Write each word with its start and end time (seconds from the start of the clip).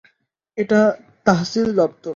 এটা 0.57 0.79
তহসিল 1.25 1.67
দপ্তর। 1.75 2.09